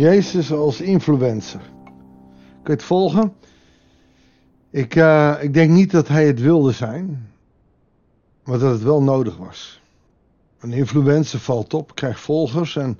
Jezus 0.00 0.52
als 0.52 0.80
influencer. 0.80 1.60
Kun 2.62 2.62
je 2.64 2.70
het 2.72 2.82
volgen? 2.82 3.32
Ik, 4.70 4.94
uh, 4.94 5.36
ik 5.40 5.54
denk 5.54 5.70
niet 5.70 5.90
dat 5.90 6.08
hij 6.08 6.26
het 6.26 6.40
wilde 6.40 6.72
zijn, 6.72 7.30
maar 8.44 8.58
dat 8.58 8.72
het 8.72 8.82
wel 8.82 9.02
nodig 9.02 9.36
was. 9.36 9.82
Een 10.58 10.72
influencer 10.72 11.38
valt 11.38 11.74
op, 11.74 11.94
krijgt 11.94 12.20
volgers 12.20 12.76
en 12.76 12.98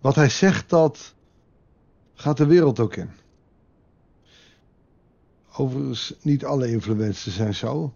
wat 0.00 0.14
hij 0.14 0.28
zegt, 0.28 0.70
dat 0.70 1.14
gaat 2.14 2.36
de 2.36 2.46
wereld 2.46 2.80
ook 2.80 2.96
in. 2.96 3.10
Overigens, 5.56 6.14
niet 6.22 6.44
alle 6.44 6.70
influencers 6.70 7.36
zijn 7.36 7.54
zo. 7.54 7.94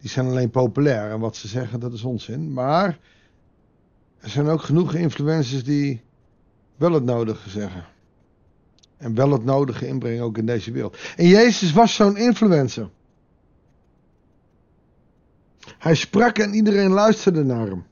Die 0.00 0.10
zijn 0.10 0.26
alleen 0.26 0.50
populair 0.50 1.10
en 1.10 1.20
wat 1.20 1.36
ze 1.36 1.48
zeggen, 1.48 1.80
dat 1.80 1.92
is 1.92 2.02
onzin. 2.02 2.52
Maar 2.52 2.98
er 4.18 4.28
zijn 4.28 4.46
ook 4.46 4.62
genoeg 4.62 4.94
influencers 4.94 5.64
die 5.64 6.02
wel 6.80 6.92
het 6.92 7.04
nodige 7.04 7.50
zeggen. 7.50 7.84
En 8.96 9.14
wel 9.14 9.32
het 9.32 9.44
nodige 9.44 9.86
inbrengen 9.86 10.24
ook 10.24 10.38
in 10.38 10.46
deze 10.46 10.72
wereld. 10.72 10.96
En 11.16 11.26
Jezus 11.26 11.72
was 11.72 11.94
zo'n 11.94 12.16
influencer. 12.16 12.90
Hij 15.78 15.94
sprak 15.94 16.38
en 16.38 16.54
iedereen 16.54 16.90
luisterde 16.90 17.44
naar 17.44 17.66
hem. 17.66 17.86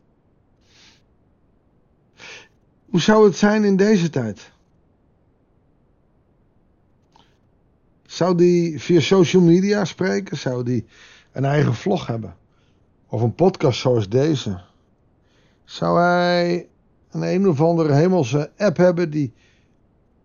Hoe 2.85 3.01
zou 3.01 3.25
het 3.25 3.37
zijn 3.37 3.65
in 3.65 3.77
deze 3.77 4.11
tijd? 4.11 4.51
Zou 8.07 8.37
die 8.37 8.81
via 8.81 9.01
social 9.01 9.43
media 9.43 9.85
spreken? 9.85 10.37
Zou 10.37 10.65
die 10.65 10.87
een 11.33 11.45
eigen 11.45 11.75
vlog 11.75 12.07
hebben? 12.07 12.37
Of 13.09 13.23
een 13.23 13.35
podcast 13.35 13.81
zoals 13.81 14.09
deze? 14.09 14.61
Zou 15.65 16.01
hij 16.01 16.69
een 17.11 17.23
een 17.23 17.49
of 17.49 17.61
andere 17.61 17.93
hemelse 17.93 18.51
app 18.57 18.77
hebben 18.77 19.11
die 19.11 19.33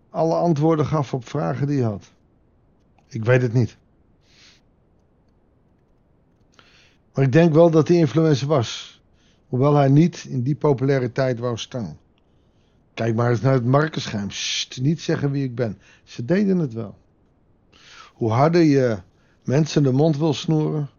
alle 0.10 0.36
antwoorden 0.36 0.86
gaf 0.86 1.14
op 1.14 1.28
vragen 1.28 1.68
die 1.68 1.82
hij 1.82 1.90
had? 1.90 2.12
Ik 3.08 3.26
weet 3.26 3.42
het 3.42 3.54
niet. 3.54 3.78
Maar 7.14 7.26
ik 7.26 7.32
denk 7.32 7.54
wel 7.54 7.70
dat 7.70 7.88
hij 7.88 7.98
influencer 7.98 8.48
was. 8.48 9.02
Hoewel 9.48 9.76
hij 9.76 9.90
niet 9.90 10.26
in 10.30 10.44
die 10.44 10.56
populariteit 10.56 11.40
wou 11.40 11.58
staan. 11.58 11.98
Kijk 12.94 13.16
maar 13.16 13.30
eens 13.30 13.42
naar 13.42 13.54
het 13.54 13.66
markenschuim. 13.66 14.28
niet 14.82 15.02
zeggen 15.02 15.32
wie 15.32 15.44
ik 15.44 15.56
ben. 15.56 15.78
Ze 16.04 16.26
deden 16.26 16.58
het 16.58 16.74
wel. 16.74 16.98
Hoe 18.14 18.32
harder 18.32 18.62
je 18.62 18.98
mensen 19.44 19.84
de 19.84 19.92
mond 19.92 20.18
wil 20.18 20.34
snoeren, 20.34 20.90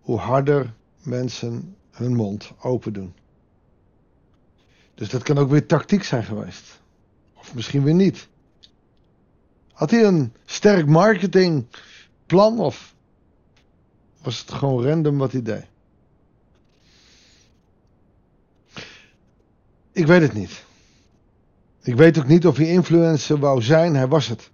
hoe 0.00 0.18
harder 0.18 0.74
mensen 1.02 1.76
hun 1.90 2.14
mond 2.14 2.52
open 2.60 2.92
doen. 2.92 3.14
Dus 4.94 5.08
dat 5.08 5.22
kan 5.22 5.38
ook 5.38 5.50
weer 5.50 5.66
tactiek 5.66 6.04
zijn 6.04 6.24
geweest. 6.24 6.80
Of 7.34 7.54
misschien 7.54 7.82
weer 7.82 7.94
niet. 7.94 8.28
Had 9.72 9.90
hij 9.90 10.04
een 10.04 10.32
sterk 10.44 10.86
marketingplan 10.86 12.58
of 12.58 12.94
was 14.22 14.38
het 14.38 14.52
gewoon 14.52 14.86
random 14.86 15.18
wat 15.18 15.32
hij 15.32 15.42
deed? 15.42 15.66
Ik 19.92 20.06
weet 20.06 20.22
het 20.22 20.32
niet. 20.32 20.64
Ik 21.82 21.94
weet 21.94 22.18
ook 22.18 22.26
niet 22.26 22.46
of 22.46 22.56
hij 22.56 22.68
influencer 22.68 23.38
wou 23.38 23.62
zijn, 23.62 23.94
hij 23.94 24.08
was 24.08 24.28
het. 24.28 24.50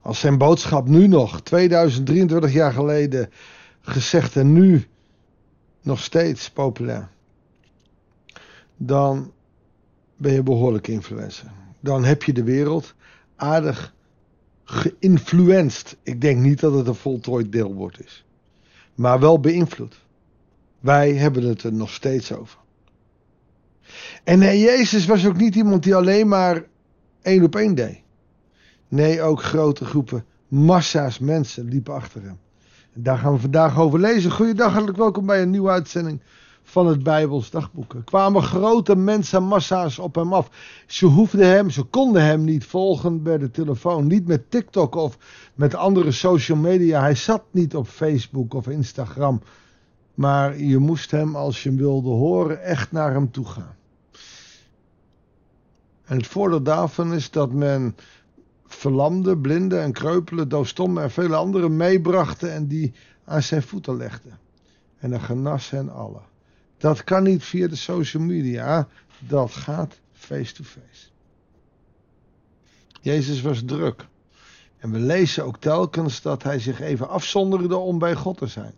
Als 0.00 0.20
zijn 0.20 0.38
boodschap 0.38 0.88
nu 0.88 1.06
nog, 1.06 1.40
2023 1.40 2.52
jaar 2.52 2.72
geleden, 2.72 3.30
gezegd 3.80 4.36
en 4.36 4.52
nu 4.52 4.86
nog 5.82 6.00
steeds 6.00 6.50
populair 6.50 7.08
dan 8.82 9.32
ben 10.16 10.32
je 10.32 10.42
behoorlijk 10.42 10.88
influencer. 10.88 11.50
Dan 11.80 12.04
heb 12.04 12.22
je 12.22 12.32
de 12.32 12.44
wereld 12.44 12.94
aardig 13.36 13.94
geïnfluenced. 14.64 15.96
Ik 16.02 16.20
denk 16.20 16.38
niet 16.38 16.60
dat 16.60 16.74
het 16.74 16.86
een 16.86 16.94
voltooid 16.94 17.52
deelwoord 17.52 18.00
is. 18.04 18.24
Maar 18.94 19.20
wel 19.20 19.40
beïnvloed. 19.40 20.04
Wij 20.80 21.14
hebben 21.14 21.42
het 21.42 21.62
er 21.62 21.72
nog 21.72 21.90
steeds 21.90 22.32
over. 22.32 22.58
En 24.24 24.38
nee, 24.38 24.58
Jezus 24.58 25.06
was 25.06 25.26
ook 25.26 25.36
niet 25.36 25.54
iemand 25.54 25.82
die 25.82 25.94
alleen 25.94 26.28
maar 26.28 26.64
één 27.22 27.42
op 27.42 27.56
één 27.56 27.74
deed. 27.74 28.02
Nee, 28.88 29.22
ook 29.22 29.42
grote 29.42 29.84
groepen, 29.84 30.24
massa's 30.48 31.18
mensen 31.18 31.68
liepen 31.68 31.94
achter 31.94 32.22
hem. 32.22 32.38
En 32.92 33.02
daar 33.02 33.18
gaan 33.18 33.32
we 33.32 33.40
vandaag 33.40 33.78
over 33.78 34.00
lezen. 34.00 34.30
Goeiedag, 34.30 34.72
hartelijk 34.72 34.98
welkom 34.98 35.26
bij 35.26 35.42
een 35.42 35.50
nieuwe 35.50 35.70
uitzending 35.70 36.20
van 36.70 36.86
het 36.86 37.02
Bijbels 37.02 37.50
dagboek. 37.50 37.94
Er 37.94 38.02
kwamen 38.04 38.42
grote 38.42 38.96
mensenmassa's 38.96 39.98
op 39.98 40.14
hem 40.14 40.32
af. 40.32 40.50
Ze 40.86 41.06
hoefden 41.06 41.46
hem, 41.46 41.70
ze 41.70 41.82
konden 41.82 42.24
hem 42.24 42.44
niet 42.44 42.64
volgen 42.64 43.22
bij 43.22 43.38
de 43.38 43.50
telefoon. 43.50 44.06
Niet 44.06 44.26
met 44.26 44.50
TikTok 44.50 44.94
of 44.94 45.18
met 45.54 45.74
andere 45.74 46.12
social 46.12 46.58
media. 46.58 47.00
Hij 47.00 47.14
zat 47.14 47.42
niet 47.50 47.74
op 47.76 47.86
Facebook 47.86 48.54
of 48.54 48.68
Instagram. 48.68 49.42
Maar 50.14 50.58
je 50.58 50.78
moest 50.78 51.10
hem, 51.10 51.36
als 51.36 51.62
je 51.62 51.68
hem 51.68 51.78
wilde 51.78 52.08
horen, 52.08 52.62
echt 52.62 52.92
naar 52.92 53.12
hem 53.12 53.30
toe 53.30 53.46
gaan. 53.46 53.74
En 56.04 56.16
het 56.16 56.26
voordeel 56.26 56.62
daarvan 56.62 57.14
is 57.14 57.30
dat 57.30 57.52
men 57.52 57.96
verlamde, 58.66 59.38
blinde 59.38 59.78
en 59.78 59.92
kreupelen, 59.92 60.48
doofstommen 60.48 61.02
en 61.02 61.10
vele 61.10 61.36
anderen 61.36 61.76
meebrachten 61.76 62.52
en 62.52 62.66
die 62.66 62.92
aan 63.24 63.42
zijn 63.42 63.62
voeten 63.62 63.96
legden. 63.96 64.38
En 64.98 65.10
dan 65.10 65.20
genas 65.20 65.70
hen 65.70 65.92
allen. 65.92 66.29
Dat 66.80 67.04
kan 67.04 67.22
niet 67.22 67.44
via 67.44 67.68
de 67.68 67.76
social 67.76 68.22
media. 68.22 68.88
Dat 69.18 69.50
gaat 69.50 70.00
face-to-face. 70.12 71.08
Jezus 73.00 73.40
was 73.40 73.62
druk. 73.64 74.06
En 74.78 74.90
we 74.90 74.98
lezen 74.98 75.44
ook 75.44 75.56
telkens 75.56 76.22
dat 76.22 76.42
hij 76.42 76.58
zich 76.58 76.80
even 76.80 77.08
afzonderde 77.08 77.76
om 77.76 77.98
bij 77.98 78.14
God 78.14 78.38
te 78.38 78.46
zijn. 78.46 78.72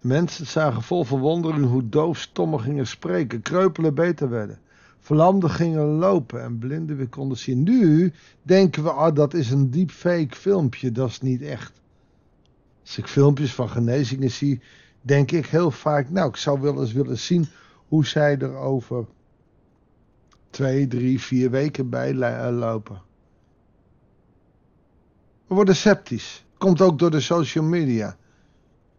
Mensen 0.00 0.46
zagen 0.46 0.82
vol 0.82 1.04
verwondering 1.04 1.66
hoe 1.66 1.88
doofstommen 1.88 2.60
gingen 2.60 2.86
spreken, 2.86 3.42
kreupelen 3.42 3.94
beter 3.94 4.28
werden, 4.28 4.58
verlamden 4.98 5.50
gingen 5.50 5.84
lopen 5.86 6.42
en 6.42 6.58
blinden 6.58 6.96
weer 6.96 7.08
konden 7.08 7.38
zien. 7.38 7.62
Nu 7.62 8.12
denken 8.42 8.82
we, 8.82 8.90
ah, 8.90 9.14
dat 9.14 9.34
is 9.34 9.50
een 9.50 9.70
deepfake 9.70 10.36
filmpje, 10.36 10.92
dat 10.92 11.08
is 11.08 11.20
niet 11.20 11.42
echt. 11.42 11.72
Als 12.88 12.98
ik 12.98 13.06
filmpjes 13.06 13.54
van 13.54 13.68
genezingen 13.68 14.30
zie, 14.30 14.60
denk 15.00 15.30
ik 15.30 15.46
heel 15.46 15.70
vaak, 15.70 16.10
nou, 16.10 16.28
ik 16.28 16.36
zou 16.36 16.60
wel 16.60 16.80
eens 16.80 16.92
willen 16.92 17.18
zien 17.18 17.48
hoe 17.88 18.06
zij 18.06 18.38
er 18.38 18.56
over 18.56 19.06
twee, 20.50 20.86
drie, 20.86 21.20
vier 21.20 21.50
weken 21.50 21.90
bij 21.90 22.18
eh, 22.18 22.56
lopen. 22.56 23.02
We 25.46 25.54
worden 25.54 25.76
sceptisch. 25.76 26.44
Komt 26.58 26.80
ook 26.80 26.98
door 26.98 27.10
de 27.10 27.20
social 27.20 27.64
media. 27.64 28.16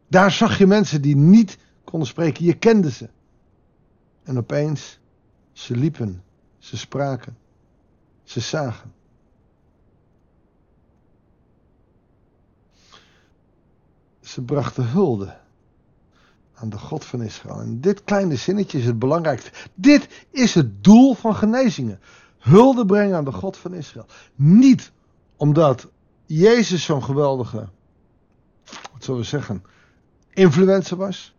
Daar 0.08 0.32
zag 0.32 0.58
je 0.58 0.68
mensen 0.68 1.02
die 1.02 1.16
niet 1.16 1.58
konden 1.84 2.08
spreken. 2.08 2.46
Je 2.46 2.58
kende 2.58 2.92
ze. 2.92 3.10
En 4.24 4.38
opeens, 4.38 5.00
ze 5.52 5.76
liepen, 5.76 6.24
ze 6.58 6.78
spraken, 6.78 7.38
ze 8.24 8.40
zagen. 8.40 8.94
Ze 14.30 14.42
brachten 14.42 14.88
hulde 14.88 15.38
aan 16.54 16.70
de 16.70 16.78
God 16.78 17.06
van 17.06 17.22
Israël. 17.22 17.60
En 17.60 17.82
dit 17.82 18.04
kleine 18.04 18.36
zinnetje 18.36 18.78
is 18.78 18.86
het 18.86 19.00
belangrijkste. 19.00 19.52
Dit 19.74 20.26
is 20.32 20.56
het 20.56 20.84
doel 20.84 21.14
van 21.14 21.36
genezingen. 21.36 22.00
Hulde 22.38 22.86
brengen 22.86 23.18
aan 23.18 23.24
de 23.24 23.32
God 23.32 23.58
van 23.58 23.74
Israël. 23.74 24.06
Niet 24.36 24.92
omdat 25.36 25.88
Jezus 26.26 26.84
zo'n 26.84 27.04
geweldige, 27.04 27.70
wat 28.66 29.04
zullen 29.04 29.20
we 29.20 29.26
zeggen, 29.26 29.64
influencer 30.34 30.98
was. 30.98 31.36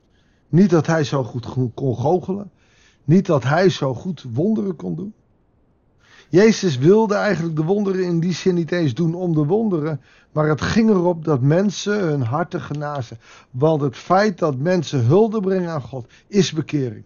Niet 0.49 0.71
dat 0.71 0.87
hij 0.87 1.05
zo 1.05 1.25
goed 1.25 1.47
kon 1.75 1.97
goochelen. 1.97 2.51
Niet 3.05 3.27
dat 3.27 3.43
hij 3.43 3.69
zo 3.69 3.95
goed 3.95 4.25
wonderen 4.33 4.77
kon 4.77 4.95
doen. 4.95 5.15
Jezus 6.31 6.79
wilde 6.79 7.15
eigenlijk 7.15 7.57
de 7.57 7.63
wonderen 7.63 8.05
in 8.05 8.21
die 8.21 8.33
zin 8.33 8.67
eens 8.69 8.95
doen 8.95 9.15
om 9.15 9.35
de 9.35 9.45
wonderen, 9.45 10.01
maar 10.33 10.49
het 10.49 10.61
ging 10.61 10.91
erop 10.91 11.25
dat 11.25 11.41
mensen 11.41 12.01
hun 12.01 12.23
harten 12.23 12.61
genazen. 12.61 13.19
Want 13.51 13.81
het 13.81 13.97
feit 13.97 14.39
dat 14.39 14.57
mensen 14.57 15.05
hulde 15.05 15.41
brengen 15.41 15.71
aan 15.71 15.83
God 15.83 16.07
is 16.27 16.53
bekering. 16.53 17.05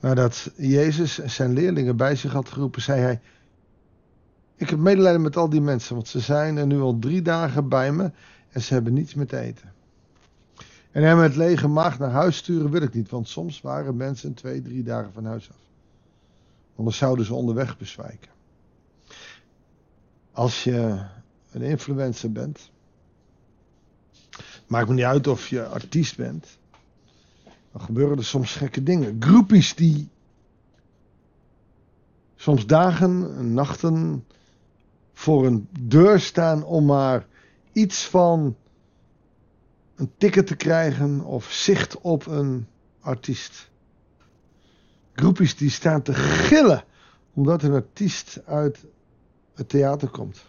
Nadat 0.00 0.50
Jezus 0.56 1.24
zijn 1.24 1.52
leerlingen 1.52 1.96
bij 1.96 2.16
zich 2.16 2.32
had 2.32 2.48
geroepen, 2.48 2.82
zei 2.82 3.00
hij: 3.00 3.20
Ik 4.56 4.70
heb 4.70 4.78
medelijden 4.78 5.22
met 5.22 5.36
al 5.36 5.48
die 5.48 5.60
mensen, 5.60 5.94
want 5.94 6.08
ze 6.08 6.20
zijn 6.20 6.56
er 6.56 6.66
nu 6.66 6.80
al 6.80 6.98
drie 6.98 7.22
dagen 7.22 7.68
bij 7.68 7.92
me 7.92 8.10
en 8.48 8.62
ze 8.62 8.74
hebben 8.74 8.92
niets 8.92 9.14
meer 9.14 9.26
te 9.26 9.38
eten. 9.38 9.72
En 10.90 11.02
hem 11.02 11.18
met 11.18 11.36
lege 11.36 11.68
maag 11.68 11.98
naar 11.98 12.10
huis 12.10 12.36
sturen 12.36 12.70
wil 12.70 12.82
ik 12.82 12.94
niet, 12.94 13.10
want 13.10 13.28
soms 13.28 13.60
waren 13.60 13.96
mensen 13.96 14.34
twee, 14.34 14.62
drie 14.62 14.82
dagen 14.82 15.12
van 15.12 15.24
huis 15.24 15.50
af. 15.50 15.56
Anders 16.78 16.96
zouden 16.96 17.24
ze 17.24 17.34
onderweg 17.34 17.78
bezwijken. 17.78 18.30
Als 20.32 20.64
je 20.64 21.06
een 21.50 21.62
influencer 21.62 22.32
bent, 22.32 22.70
maakt 24.66 24.88
me 24.88 24.94
niet 24.94 25.04
uit 25.04 25.26
of 25.26 25.48
je 25.48 25.66
artiest 25.66 26.16
bent. 26.16 26.58
dan 27.72 27.80
gebeuren 27.80 28.16
er 28.16 28.24
soms 28.24 28.54
gekke 28.54 28.82
dingen. 28.82 29.16
Groepies 29.22 29.74
die 29.74 30.08
soms 32.36 32.66
dagen 32.66 33.36
en 33.36 33.54
nachten 33.54 34.24
voor 35.12 35.46
een 35.46 35.68
deur 35.80 36.20
staan 36.20 36.64
om 36.64 36.84
maar 36.84 37.26
iets 37.72 38.06
van 38.06 38.56
een 39.94 40.10
ticket 40.18 40.46
te 40.46 40.56
krijgen 40.56 41.24
of 41.24 41.52
zicht 41.52 42.00
op 42.00 42.26
een 42.26 42.66
artiest. 43.00 43.67
Groepies 45.18 45.56
die 45.56 45.70
staan 45.70 46.02
te 46.02 46.14
gillen 46.14 46.84
omdat 47.34 47.62
een 47.62 47.72
artiest 47.72 48.40
uit 48.46 48.84
het 49.54 49.68
theater 49.68 50.08
komt. 50.08 50.44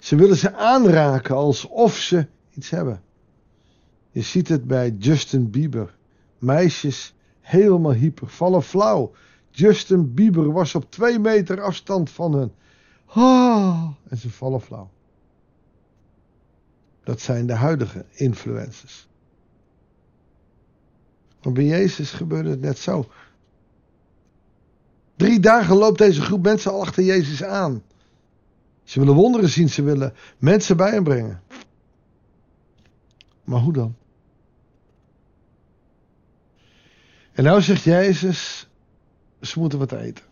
Ze 0.00 0.16
willen 0.16 0.36
ze 0.36 0.54
aanraken 0.54 1.34
alsof 1.34 1.96
ze 1.96 2.26
iets 2.54 2.70
hebben. 2.70 3.02
Je 4.10 4.22
ziet 4.22 4.48
het 4.48 4.66
bij 4.66 4.90
Justin 4.98 5.50
Bieber. 5.50 5.96
Meisjes 6.38 7.14
helemaal 7.40 7.92
hyper, 7.92 8.28
vallen 8.28 8.62
flauw. 8.62 9.12
Justin 9.50 10.14
Bieber 10.14 10.52
was 10.52 10.74
op 10.74 10.90
twee 10.90 11.18
meter 11.18 11.60
afstand 11.60 12.10
van 12.10 12.32
hen. 12.32 12.52
Ah, 13.06 13.88
en 14.08 14.16
ze 14.16 14.30
vallen 14.30 14.60
flauw. 14.60 14.90
Dat 17.02 17.20
zijn 17.20 17.46
de 17.46 17.54
huidige 17.54 18.04
influencers. 18.12 19.08
Maar 21.42 21.52
bij 21.52 21.64
Jezus 21.64 22.10
gebeurde 22.10 22.50
het 22.50 22.60
net 22.60 22.78
zo. 22.78 23.06
Drie 25.16 25.40
dagen 25.40 25.76
loopt 25.76 25.98
deze 25.98 26.20
groep 26.20 26.42
mensen 26.42 26.72
al 26.72 26.80
achter 26.80 27.02
Jezus 27.04 27.42
aan. 27.42 27.82
Ze 28.82 28.98
willen 28.98 29.14
wonderen 29.14 29.48
zien, 29.48 29.68
ze 29.68 29.82
willen 29.82 30.14
mensen 30.38 30.76
bij 30.76 30.90
hem 30.90 31.04
brengen. 31.04 31.42
Maar 33.44 33.60
hoe 33.60 33.72
dan? 33.72 33.94
En 37.32 37.44
nou 37.44 37.60
zegt 37.62 37.82
Jezus, 37.82 38.68
ze 39.40 39.58
moeten 39.58 39.78
wat 39.78 39.92
eten. 39.92 40.24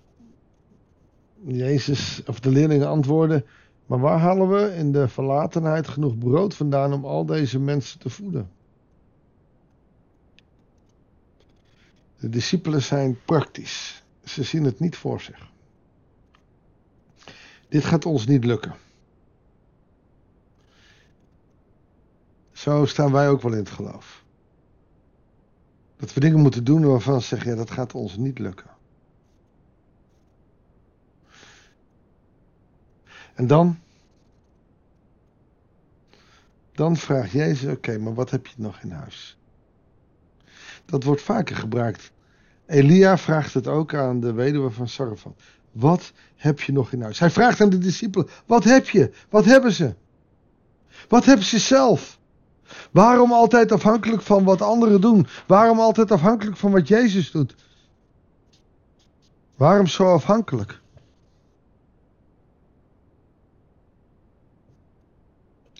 Jezus, 1.44 2.22
of 2.26 2.40
de 2.40 2.50
leerlingen 2.50 2.88
antwoorden, 2.88 3.44
maar 3.86 3.98
waar 3.98 4.18
halen 4.18 4.48
we 4.48 4.74
in 4.76 4.92
de 4.92 5.08
verlatenheid 5.08 5.88
genoeg 5.88 6.18
brood 6.18 6.54
vandaan 6.54 6.92
om 6.92 7.04
al 7.04 7.26
deze 7.26 7.58
mensen 7.58 7.98
te 7.98 8.10
voeden? 8.10 8.50
De 12.18 12.28
discipelen 12.28 12.82
zijn 12.82 13.18
praktisch. 13.24 14.01
Ze 14.32 14.42
zien 14.42 14.64
het 14.64 14.80
niet 14.80 14.96
voor 14.96 15.20
zich. 15.20 15.50
Dit 17.68 17.84
gaat 17.84 18.06
ons 18.06 18.26
niet 18.26 18.44
lukken. 18.44 18.74
Zo 22.52 22.86
staan 22.86 23.12
wij 23.12 23.28
ook 23.28 23.42
wel 23.42 23.52
in 23.52 23.58
het 23.58 23.70
geloof. 23.70 24.24
Dat 25.96 26.14
we 26.14 26.20
dingen 26.20 26.40
moeten 26.40 26.64
doen 26.64 26.84
waarvan 26.84 27.14
we 27.14 27.20
zeggen, 27.20 27.50
ja, 27.50 27.56
dat 27.56 27.70
gaat 27.70 27.94
ons 27.94 28.16
niet 28.16 28.38
lukken. 28.38 28.70
En 33.34 33.46
dan? 33.46 33.78
Dan 36.72 36.96
vraagt 36.96 37.30
Jezus, 37.30 37.72
oké, 37.72 37.98
maar 37.98 38.14
wat 38.14 38.30
heb 38.30 38.46
je 38.46 38.54
nog 38.56 38.80
in 38.80 38.90
huis? 38.90 39.36
Dat 40.84 41.04
wordt 41.04 41.22
vaker 41.22 41.56
gebruikt. 41.56 42.12
Elia 42.66 43.18
vraagt 43.18 43.54
het 43.54 43.66
ook 43.66 43.94
aan 43.94 44.20
de 44.20 44.32
weduwe 44.32 44.70
van 44.70 44.88
Sarfat. 44.88 45.40
Wat 45.72 46.12
heb 46.36 46.60
je 46.60 46.72
nog 46.72 46.92
in 46.92 47.02
huis? 47.02 47.18
Hij 47.18 47.30
vraagt 47.30 47.60
aan 47.60 47.70
de 47.70 47.78
discipelen: 47.78 48.28
Wat 48.46 48.64
heb 48.64 48.88
je? 48.88 49.12
Wat 49.28 49.44
hebben 49.44 49.72
ze? 49.72 49.94
Wat 51.08 51.24
hebben 51.24 51.46
ze 51.46 51.58
zelf? 51.58 52.20
Waarom 52.90 53.32
altijd 53.32 53.72
afhankelijk 53.72 54.22
van 54.22 54.44
wat 54.44 54.62
anderen 54.62 55.00
doen? 55.00 55.26
Waarom 55.46 55.80
altijd 55.80 56.10
afhankelijk 56.10 56.56
van 56.56 56.72
wat 56.72 56.88
Jezus 56.88 57.30
doet? 57.30 57.54
Waarom 59.56 59.86
zo 59.86 60.12
afhankelijk? 60.12 60.80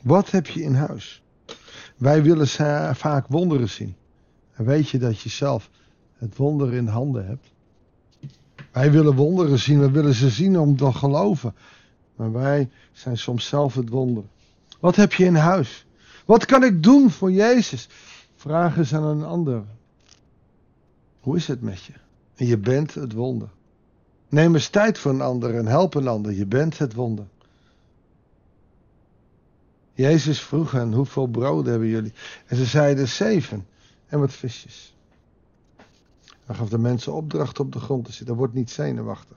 Wat 0.02 0.30
heb 0.30 0.46
je 0.46 0.62
in 0.62 0.74
huis? 0.74 1.22
Wij 1.96 2.22
willen 2.22 2.48
vaak 2.96 3.26
wonderen 3.28 3.68
zien. 3.68 3.96
En 4.52 4.64
weet 4.64 4.88
je 4.88 4.98
dat 4.98 5.20
je 5.20 5.28
zelf 5.28 5.70
het 6.22 6.36
wonder 6.36 6.74
in 6.74 6.86
handen 6.86 7.26
hebt? 7.26 7.52
Wij 8.72 8.92
willen 8.92 9.14
wonderen 9.14 9.58
zien, 9.58 9.80
we 9.80 9.90
willen 9.90 10.14
ze 10.14 10.30
zien 10.30 10.58
om 10.58 10.76
te 10.76 10.92
geloven. 10.92 11.54
Maar 12.16 12.32
wij 12.32 12.70
zijn 12.92 13.18
soms 13.18 13.46
zelf 13.46 13.74
het 13.74 13.88
wonder. 13.88 14.24
Wat 14.80 14.96
heb 14.96 15.12
je 15.12 15.24
in 15.24 15.34
huis? 15.34 15.86
Wat 16.24 16.44
kan 16.44 16.64
ik 16.64 16.82
doen 16.82 17.10
voor 17.10 17.32
Jezus? 17.32 17.88
Vraag 18.36 18.76
eens 18.76 18.94
aan 18.94 19.04
een 19.04 19.24
ander. 19.24 19.64
Hoe 21.20 21.36
is 21.36 21.46
het 21.46 21.62
met 21.62 21.82
je? 21.82 21.92
En 22.34 22.46
je 22.46 22.58
bent 22.58 22.94
het 22.94 23.12
wonder. 23.12 23.48
Neem 24.28 24.54
eens 24.54 24.68
tijd 24.68 24.98
voor 24.98 25.10
een 25.10 25.20
ander 25.20 25.54
en 25.54 25.66
help 25.66 25.94
een 25.94 26.08
ander. 26.08 26.32
Je 26.32 26.46
bent 26.46 26.78
het 26.78 26.94
wonder. 26.94 27.26
Jezus 29.94 30.40
vroeg 30.40 30.70
hen, 30.70 30.92
hoeveel 30.92 31.26
broden 31.26 31.70
hebben 31.70 31.88
jullie? 31.88 32.12
En 32.46 32.56
ze 32.56 32.64
zeiden 32.64 33.08
zeven 33.08 33.66
en 34.06 34.18
wat 34.18 34.32
visjes. 34.32 34.91
Hij 36.52 36.60
gaf 36.60 36.70
de 36.70 36.78
mensen 36.78 37.12
opdracht 37.12 37.60
op 37.60 37.72
de 37.72 37.80
grond 37.80 38.04
te 38.04 38.12
zitten. 38.12 38.36
Wordt 38.36 38.54
niet 38.54 38.70
zenuwachtig. 38.70 39.36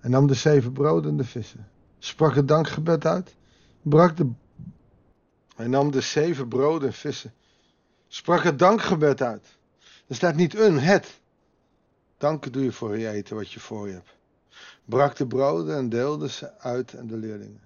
En 0.00 0.10
nam 0.10 0.26
de 0.26 0.34
zeven 0.34 0.72
broden 0.72 1.10
en 1.10 1.16
de 1.16 1.24
vissen. 1.24 1.68
Sprak 1.98 2.34
het 2.34 2.48
dankgebed 2.48 3.04
uit. 3.04 3.36
Brak 3.82 4.16
de... 4.16 4.30
Hij 5.56 5.66
nam 5.66 5.90
de 5.90 6.00
zeven 6.00 6.48
broden 6.48 6.88
en 6.88 6.94
vissen. 6.94 7.34
Sprak 8.08 8.42
het 8.42 8.58
dankgebed 8.58 9.22
uit. 9.22 9.58
Er 10.06 10.14
staat 10.14 10.34
niet 10.34 10.54
een, 10.54 10.78
het. 10.78 11.20
Danken 12.16 12.52
doe 12.52 12.62
je 12.62 12.72
voor 12.72 12.98
je 12.98 13.08
eten 13.08 13.36
wat 13.36 13.52
je 13.52 13.60
voor 13.60 13.86
je 13.86 13.92
hebt. 13.92 14.16
Brak 14.84 15.16
de 15.16 15.26
broden 15.26 15.76
en 15.76 15.88
deelde 15.88 16.28
ze 16.28 16.58
uit 16.58 16.96
aan 16.96 17.06
de 17.06 17.16
leerlingen. 17.16 17.62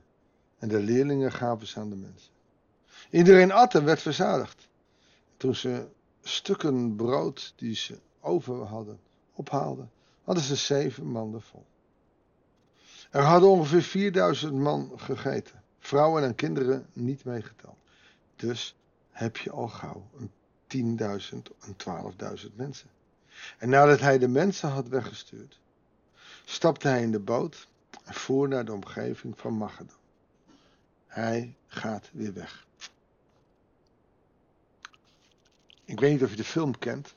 En 0.59 0.69
de 0.69 0.81
leerlingen 0.81 1.33
gaven 1.33 1.67
ze 1.67 1.81
aan 1.81 1.91
de 1.91 1.97
mensen. 1.97 2.33
Iedereen 3.11 3.53
at 3.53 3.75
en 3.75 3.85
werd 3.85 4.03
verzadigd. 4.03 4.69
Toen 5.37 5.55
ze 5.55 5.87
stukken 6.23 6.97
brood 6.97 7.53
die 7.57 7.75
ze 7.75 7.99
over 8.25 8.65
hadden, 8.65 9.01
ophaalden, 9.33 9.91
hadden 10.25 10.45
ze 10.45 10.57
zeven 10.57 11.07
manden 11.07 11.43
vol. 11.43 11.65
Er 13.11 13.23
hadden 13.23 13.49
ongeveer 13.49 13.83
4000 13.83 14.53
man 14.53 14.93
gegeten, 14.97 15.63
vrouwen 15.79 16.25
en 16.25 16.35
kinderen 16.35 16.87
niet 16.93 17.25
meegeteld. 17.25 17.77
Dus 18.37 18.77
heb 19.11 19.37
je 19.37 19.51
al 19.51 19.69
gauw 19.69 20.07
een 20.19 20.99
10.000 20.99 21.37
en 21.61 21.77
12.000 22.47 22.55
mensen. 22.55 22.89
En 23.59 23.69
nadat 23.69 24.01
hij 24.01 24.19
de 24.19 24.29
mensen 24.29 24.69
had 24.69 24.89
weggestuurd, 24.89 25.59
stapte 26.45 26.89
hij 26.89 27.03
in 27.03 27.13
de 27.13 27.19
boot 27.19 27.69
en 28.05 28.15
voer 28.15 28.49
naar 28.49 28.65
de 28.65 28.73
omgeving 28.73 29.39
van 29.39 29.53
Magedon. 29.55 29.97
Hij 31.07 31.55
gaat 31.67 32.11
weer 32.13 32.33
weg. 32.33 32.67
Ik 35.85 36.01
weet 36.01 36.13
niet 36.13 36.23
of 36.23 36.31
je 36.31 36.37
de 36.37 36.45
film 36.45 36.79
kent. 36.79 37.15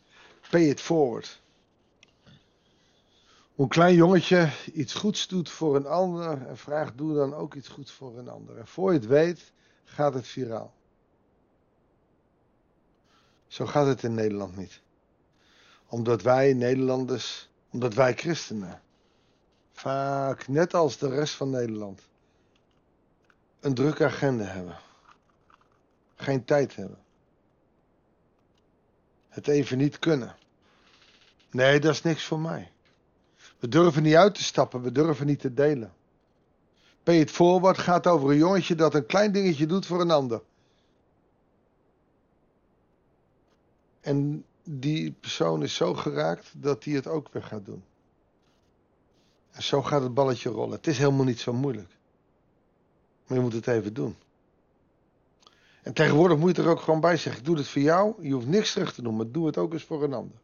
Pay 0.49 0.69
it 0.69 0.81
forward. 0.81 1.41
Hoe 3.55 3.65
een 3.65 3.71
klein 3.71 3.95
jongetje 3.95 4.51
iets 4.73 4.93
goeds 4.93 5.27
doet 5.27 5.49
voor 5.49 5.75
een 5.75 5.85
ander 5.85 6.47
en 6.47 6.57
vraagt: 6.57 6.97
doe 6.97 7.13
dan 7.13 7.33
ook 7.33 7.53
iets 7.53 7.67
goeds 7.67 7.91
voor 7.91 8.17
een 8.17 8.29
ander. 8.29 8.57
En 8.57 8.67
voor 8.67 8.93
je 8.93 8.99
het 8.99 9.07
weet, 9.07 9.51
gaat 9.83 10.13
het 10.13 10.27
viraal. 10.27 10.73
Zo 13.47 13.65
gaat 13.65 13.87
het 13.87 14.03
in 14.03 14.13
Nederland 14.13 14.57
niet. 14.57 14.81
Omdat 15.87 16.21
wij 16.21 16.53
Nederlanders, 16.53 17.49
omdat 17.71 17.93
wij 17.93 18.13
christenen, 18.13 18.81
vaak 19.71 20.47
net 20.47 20.73
als 20.73 20.97
de 20.97 21.09
rest 21.09 21.33
van 21.33 21.49
Nederland, 21.49 22.01
een 23.59 23.73
drukke 23.73 24.05
agenda 24.05 24.43
hebben. 24.43 24.79
Geen 26.15 26.45
tijd 26.45 26.75
hebben 26.75 27.05
het 29.37 29.47
even 29.47 29.77
niet 29.77 29.99
kunnen. 29.99 30.35
Nee, 31.51 31.79
dat 31.79 31.93
is 31.93 32.01
niks 32.01 32.23
voor 32.23 32.39
mij. 32.39 32.71
We 33.59 33.67
durven 33.67 34.03
niet 34.03 34.15
uit 34.15 34.35
te 34.35 34.43
stappen, 34.43 34.81
we 34.81 34.91
durven 34.91 35.25
niet 35.25 35.39
te 35.39 35.53
delen. 35.53 35.93
Pay 37.03 37.19
it 37.19 37.31
forward 37.31 37.77
gaat 37.77 38.07
over 38.07 38.29
een 38.29 38.37
jongetje 38.37 38.75
dat 38.75 38.93
een 38.93 39.05
klein 39.05 39.31
dingetje 39.31 39.65
doet 39.65 39.85
voor 39.85 40.01
een 40.01 40.11
ander. 40.11 40.41
En 44.01 44.45
die 44.63 45.11
persoon 45.11 45.63
is 45.63 45.75
zo 45.75 45.93
geraakt 45.93 46.51
dat 46.53 46.83
hij 46.83 46.93
het 46.93 47.07
ook 47.07 47.27
weer 47.31 47.43
gaat 47.43 47.65
doen. 47.65 47.83
En 49.51 49.63
zo 49.63 49.81
gaat 49.81 50.01
het 50.01 50.13
balletje 50.13 50.49
rollen. 50.49 50.75
Het 50.75 50.87
is 50.87 50.97
helemaal 50.97 51.25
niet 51.25 51.39
zo 51.39 51.53
moeilijk. 51.53 51.97
Maar 53.27 53.37
je 53.37 53.43
moet 53.43 53.53
het 53.53 53.67
even 53.67 53.93
doen. 53.93 54.15
En 55.87 55.93
tegenwoordig 55.93 56.37
moet 56.37 56.55
je 56.55 56.61
er 56.61 56.69
ook 56.69 56.79
gewoon 56.79 56.99
bij 56.99 57.17
zeggen: 57.17 57.41
ik 57.41 57.47
doe 57.47 57.57
het 57.57 57.67
voor 57.67 57.81
jou. 57.81 58.13
Je 58.27 58.33
hoeft 58.33 58.47
niks 58.47 58.73
terug 58.73 58.93
te 58.93 59.01
doen, 59.01 59.15
maar 59.15 59.31
doe 59.31 59.45
het 59.45 59.57
ook 59.57 59.73
eens 59.73 59.83
voor 59.83 60.03
een 60.03 60.13
ander. 60.13 60.37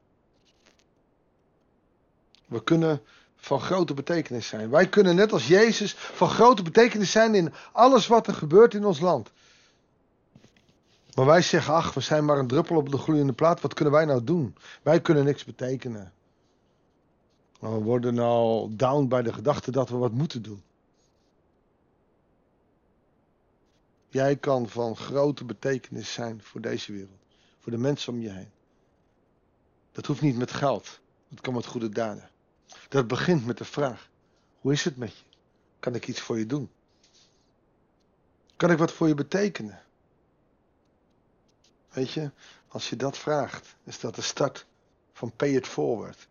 We 2.46 2.64
kunnen 2.64 3.02
van 3.36 3.60
grote 3.60 3.94
betekenis 3.94 4.48
zijn. 4.48 4.70
Wij 4.70 4.88
kunnen 4.88 5.16
net 5.16 5.32
als 5.32 5.48
Jezus 5.48 5.96
van 5.96 6.30
grote 6.30 6.64
betekenis 6.64 7.12
zijn 7.12 7.36
in 7.36 7.54
alles 7.72 8.08
wat 8.08 8.28
er 8.28 8.34
gebeurt 8.34 8.74
in 8.74 8.86
ons 8.86 9.00
land. 9.00 9.32
Maar 11.14 11.26
wij 11.26 11.42
zeggen, 11.42 11.74
ach, 11.74 11.94
we 11.94 12.02
zijn 12.02 12.26
maar 12.26 12.38
een 12.38 12.48
druppel 12.48 12.76
op 12.76 12.90
de 12.90 12.98
gloeiende 12.98 13.34
plaat. 13.34 13.62
Wat 13.62 13.74
kunnen 13.74 13.94
wij 13.94 14.06
nou 14.06 14.24
doen? 14.24 14.56
Wij 14.82 15.02
kunnen 15.02 15.26
niks 15.26 15.44
betekenen. 15.44 16.14
We 17.60 17.68
worden 17.68 18.14
nou 18.14 18.70
down 18.76 19.08
bij 19.08 19.22
de 19.22 19.34
gedachte 19.34 19.72
dat 19.72 19.90
we 19.90 19.98
wat 19.98 20.12
moeten 20.12 20.42
doen. 20.42 20.64
Jij 24.14 24.36
kan 24.36 24.70
van 24.70 24.96
grote 24.96 25.46
betekenis 25.46 26.14
zijn 26.14 26.42
voor 26.42 26.62
deze 26.62 26.92
wereld. 26.92 27.20
Voor 27.60 27.72
de 27.72 27.78
mensen 27.78 28.14
om 28.14 28.20
je 28.20 28.30
heen. 28.30 28.52
Dat 29.92 30.06
hoeft 30.06 30.22
niet 30.22 30.38
met 30.38 30.52
geld. 30.52 31.00
Dat 31.28 31.42
kan 31.42 31.54
met 31.54 31.66
goede 31.66 31.90
daden. 31.90 32.30
Dat 32.90 33.08
begint 33.08 33.46
met 33.46 33.58
de 33.58 33.66
vraag: 33.66 34.10
hoe 34.60 34.72
is 34.72 34.84
het 34.84 34.98
met 34.98 35.18
je? 35.18 35.24
Kan 35.80 35.96
ik 35.96 36.08
iets 36.08 36.22
voor 36.22 36.40
je 36.40 36.46
doen? 36.46 36.70
Kan 38.56 38.72
ik 38.72 38.78
wat 38.78 38.92
voor 38.92 39.08
je 39.08 39.14
betekenen? 39.14 39.84
Weet 41.90 42.12
je, 42.12 42.32
als 42.68 42.90
je 42.90 42.96
dat 42.96 43.18
vraagt, 43.18 43.76
is 43.84 44.00
dat 44.00 44.16
de 44.16 44.22
start 44.22 44.66
van 45.14 45.36
Pay 45.36 45.50
It 45.56 45.68
Forward. 45.68 46.28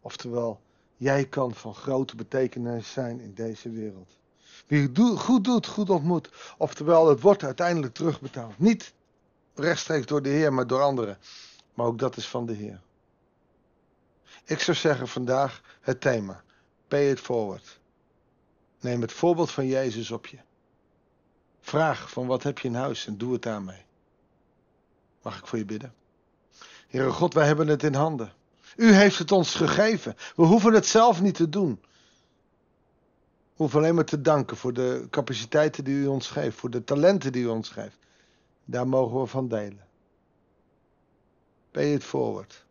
Oftewel, 0.00 0.60
jij 0.96 1.26
kan 1.26 1.54
van 1.54 1.74
grote 1.74 2.16
betekenis 2.16 2.92
zijn 2.92 3.20
in 3.20 3.34
deze 3.34 3.70
wereld. 3.70 4.18
Wie 4.66 4.90
goed 5.16 5.44
doet, 5.44 5.66
goed 5.66 5.90
ontmoet. 5.90 6.30
Oftewel, 6.58 7.08
het 7.08 7.20
wordt 7.20 7.44
uiteindelijk 7.44 7.94
terugbetaald. 7.94 8.58
Niet 8.58 8.92
rechtstreeks 9.54 10.06
door 10.06 10.22
de 10.22 10.28
Heer, 10.28 10.52
maar 10.52 10.66
door 10.66 10.82
anderen. 10.82 11.18
Maar 11.74 11.86
ook 11.86 11.98
dat 11.98 12.16
is 12.16 12.28
van 12.28 12.46
de 12.46 12.52
Heer. 12.52 12.80
Ik 14.44 14.60
zou 14.60 14.76
zeggen 14.76 15.08
vandaag 15.08 15.60
het 15.80 16.00
thema. 16.00 16.42
Pay 16.88 17.10
it 17.10 17.20
forward. 17.20 17.80
Neem 18.80 19.00
het 19.00 19.12
voorbeeld 19.12 19.50
van 19.50 19.66
Jezus 19.66 20.10
op 20.10 20.26
je. 20.26 20.38
Vraag 21.60 22.10
van 22.10 22.26
wat 22.26 22.42
heb 22.42 22.58
je 22.58 22.68
in 22.68 22.74
huis 22.74 23.06
en 23.06 23.18
doe 23.18 23.32
het 23.32 23.42
daarmee. 23.42 23.84
Mag 25.22 25.38
ik 25.38 25.46
voor 25.46 25.58
je 25.58 25.64
bidden? 25.64 25.94
Heere 26.88 27.10
God, 27.10 27.34
wij 27.34 27.46
hebben 27.46 27.68
het 27.68 27.82
in 27.82 27.94
handen. 27.94 28.32
U 28.76 28.92
heeft 28.92 29.18
het 29.18 29.32
ons 29.32 29.54
gegeven. 29.54 30.16
We 30.36 30.42
hoeven 30.42 30.72
het 30.72 30.86
zelf 30.86 31.20
niet 31.20 31.34
te 31.34 31.48
doen. 31.48 31.80
Hoeven 33.56 33.78
alleen 33.78 33.94
maar 33.94 34.04
te 34.04 34.20
danken 34.20 34.56
voor 34.56 34.72
de 34.72 35.06
capaciteiten 35.10 35.84
die 35.84 35.94
u 35.94 36.06
ons 36.06 36.28
geeft, 36.28 36.56
voor 36.56 36.70
de 36.70 36.84
talenten 36.84 37.32
die 37.32 37.42
u 37.42 37.46
ons 37.46 37.68
geeft. 37.68 37.98
Daar 38.64 38.88
mogen 38.88 39.20
we 39.20 39.26
van 39.26 39.48
delen. 39.48 39.86
Pay 41.70 41.92
it 41.92 42.04
forward. 42.04 42.64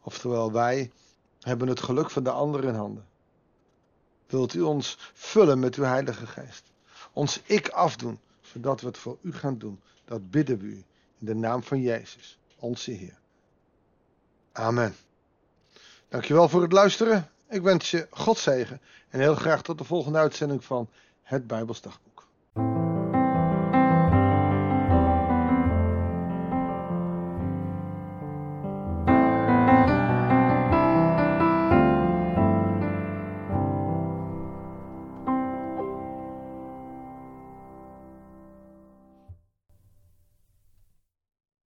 Oftewel, 0.00 0.52
wij 0.52 0.92
hebben 1.40 1.68
het 1.68 1.80
geluk 1.80 2.10
van 2.10 2.22
de 2.22 2.30
anderen 2.30 2.68
in 2.68 2.74
handen. 2.74 3.06
Wilt 4.26 4.54
u 4.54 4.60
ons 4.60 5.12
vullen 5.12 5.58
met 5.58 5.74
uw 5.74 5.84
Heilige 5.84 6.26
Geest? 6.26 6.72
Ons 7.12 7.40
ik 7.44 7.68
afdoen, 7.68 8.20
zodat 8.40 8.80
we 8.80 8.86
het 8.86 8.98
voor 8.98 9.18
u 9.20 9.32
gaan 9.32 9.58
doen. 9.58 9.80
Dat 10.04 10.30
bidden 10.30 10.58
we 10.58 10.64
u 10.64 10.84
in 11.18 11.26
de 11.26 11.34
naam 11.34 11.62
van 11.62 11.80
Jezus, 11.80 12.38
onze 12.58 12.90
Heer. 12.90 13.18
Amen. 14.52 14.94
Dankjewel 16.08 16.48
voor 16.48 16.62
het 16.62 16.72
luisteren. 16.72 17.30
Ik 17.48 17.62
wens 17.62 17.90
je 17.90 18.06
God 18.10 18.38
zegen 18.38 18.80
en 19.14 19.20
heel 19.20 19.34
graag 19.34 19.62
tot 19.62 19.78
de 19.78 19.84
volgende 19.84 20.18
uitzending 20.18 20.64
van 20.64 20.88
Het 21.22 21.46
Bijbelsdagboek. 21.46 22.26